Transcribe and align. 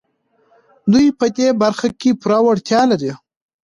دوی 0.91 1.07
په 1.19 1.25
دې 1.35 1.47
برخه 1.61 1.87
کې 1.99 2.09
پوره 2.21 2.39
وړتيا 2.43 2.81
لري. 2.91 3.11